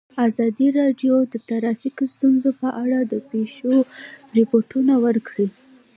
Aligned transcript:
ازادي 0.27 0.67
راډیو 0.79 1.15
د 1.33 1.35
ټرافیکي 1.49 2.05
ستونزې 2.13 2.51
په 2.61 2.69
اړه 2.83 2.99
د 3.11 3.13
پېښو 3.31 3.75
رپوټونه 4.37 4.93
ورکړي. 5.05 5.47